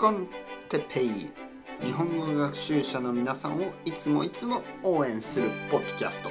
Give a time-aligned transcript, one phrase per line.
[0.00, 0.28] コン
[0.70, 1.30] テペイ。
[1.86, 6.30] 日本語学習者の皆さんをいつもいつも応援するポッドキャスト。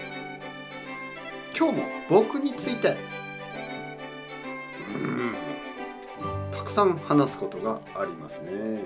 [1.55, 2.97] 今日も僕について。
[4.95, 5.35] うん。
[6.49, 8.81] たくさん話すことがありますね。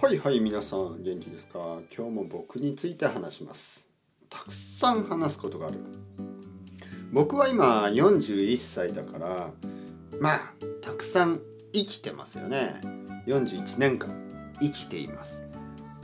[0.00, 1.58] はいはい皆さん元気ですか？
[1.94, 3.86] 今日も僕について話します。
[4.30, 5.80] たくさん話すことがある。
[7.12, 9.50] 僕は今41歳だから
[10.22, 10.40] まあ
[10.80, 11.40] たくさん
[11.72, 12.80] 生きてますよね。
[13.26, 14.14] 41年間
[14.60, 15.42] 生きています。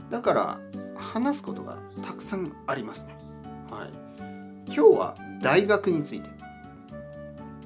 [0.09, 0.59] だから
[0.97, 3.15] 話すことがたくさんありますね。
[3.71, 3.89] はい。
[4.65, 6.29] 今日は大学について。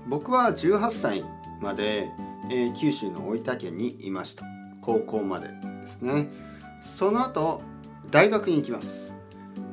[0.07, 1.26] 僕は18歳
[1.59, 2.07] まで、
[2.52, 4.45] えー、九州の大分県にいました。
[4.79, 6.29] 高校までですね。
[6.81, 7.63] その後
[8.12, 9.17] 大学に行きます、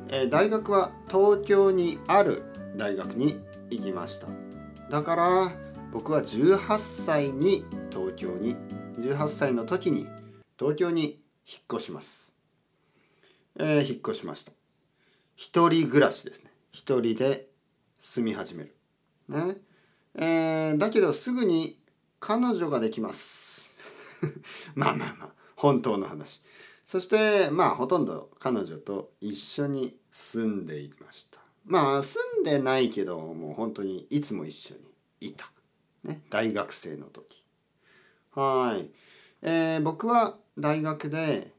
[0.07, 2.41] えー、大学は東京にある
[2.75, 3.37] 大学に
[3.69, 4.25] 行きました。
[4.89, 5.51] だから
[5.91, 8.55] 僕は18歳に東京に
[8.97, 10.07] 18歳の時に
[10.57, 12.33] 東京に引っ越します、
[13.59, 14.53] えー、引っ越しました。
[15.35, 16.51] 一人暮らしですね。
[16.71, 17.47] 一人で
[17.97, 18.75] 住み始める。
[19.27, 19.55] ね。
[20.15, 21.79] えー、だけどすぐに
[22.19, 23.73] 彼女ができます。
[24.75, 26.41] まあまあまあ本当の話。
[26.85, 31.41] そしてまあほとんど彼女と一緒に住んでいました。
[31.65, 34.81] まあ住んでないけどもう本当にいつも一緒に
[35.19, 35.51] いた、
[36.03, 37.43] ね、大学生の時。
[38.31, 38.89] はい、
[39.41, 41.51] えー、僕は大学で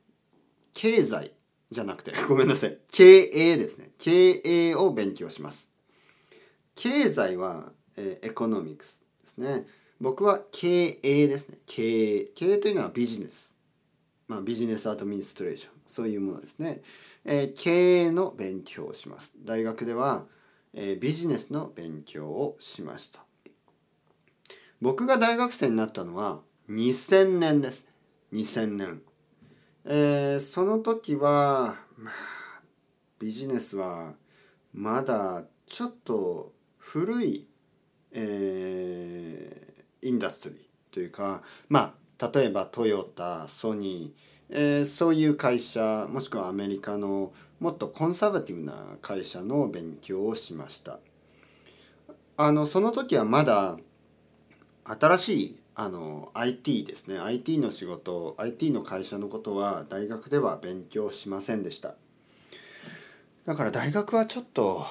[0.72, 1.32] 経済
[1.70, 2.78] じゃなくて ごめんなさい。
[2.90, 3.92] 経営ですね。
[3.98, 5.70] 経営を勉強します。
[6.74, 9.66] 経済は、えー、エコノミクスですね。
[10.00, 11.58] 僕は経営ですね。
[11.66, 13.54] 経営経営というのはビジネス。
[14.28, 15.72] まあ、ビジネスアドミニストレーション。
[15.86, 16.82] そういうものですね、
[17.24, 19.34] えー、経営の勉強をします。
[19.44, 20.26] 大学では、
[20.72, 23.24] えー、ビジネスの勉強をしました。
[24.82, 27.86] 僕が大学生になったのは2000年です。
[28.32, 29.00] 2000年。
[29.84, 32.14] えー、その時はまあ
[33.20, 34.14] ビジネスは
[34.74, 37.46] まだちょっと古い、
[38.10, 40.58] えー、インダストリー
[40.92, 50.98] というかまあ例えばトヨタソニー、えー、そういう会社もしくはアメリカのもっとコンサバティブな会社の勉強をしました。
[52.36, 53.76] あのその時はまだ
[54.84, 57.18] 新しいあの IT ですね。
[57.18, 61.94] IT の仕事 IT の会社のことは大学では勉強しませんでした。
[63.46, 64.86] だから大学はちょっと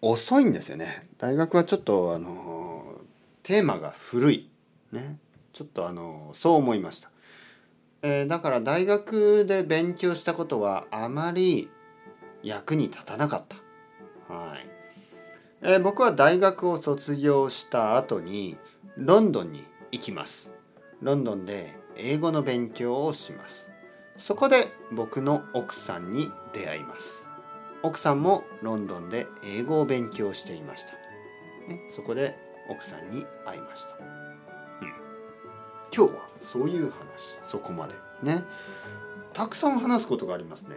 [0.00, 1.08] 遅いんですよね。
[1.18, 3.00] 大学はちょっとあの
[3.42, 4.48] テーマが古い。
[4.90, 5.18] ね。
[5.52, 7.10] ちょっとあのそう思いました、
[8.02, 11.68] えー、だから大学で勉強したことはあまり
[12.42, 13.56] 役に立たなかった。
[14.32, 14.66] はい、
[15.64, 18.56] えー、僕は大学を卒業した後に
[18.96, 20.52] ロンドンに行きます。
[21.00, 23.70] ロンドンで英語の勉強をします。
[24.16, 27.30] そこで僕の奥さんに出会います。
[27.84, 30.92] 奥さんもロンドンで英語を勉強していました、
[31.68, 32.36] ね、そこで
[32.68, 33.96] 奥さんに会いました。
[33.98, 34.92] うん。
[35.96, 37.94] 今日はそういう話そこまで。
[38.22, 38.42] ね。
[39.32, 40.74] たくさん話すことがありますね。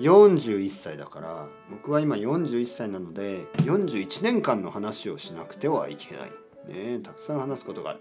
[0.00, 6.30] 41歳だから僕は今41歳なので41年間の話をしなくてはいけない。
[6.68, 8.00] ねたくさん話すことがある、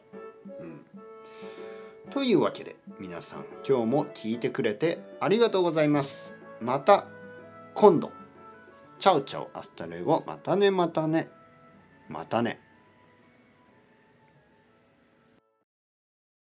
[0.60, 6.36] うん、というわけで皆さん今日も聞いてくれてありがとうございます。
[6.62, 7.08] また
[7.74, 8.12] 今度。
[9.00, 10.24] チャウチャウアスタレゴ。
[10.26, 11.30] またねまたね。
[12.10, 12.60] またね。